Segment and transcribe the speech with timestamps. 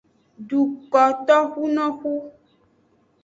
[0.47, 2.13] Dukotoxunoxu.